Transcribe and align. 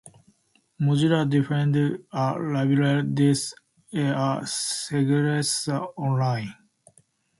Mozilla 0.83 1.19
defende 1.31 1.83
a 2.09 2.23
liberdade 2.55 3.31
e 4.03 4.05
a 4.29 4.41
segurança 4.47 5.75
online. 5.95 6.53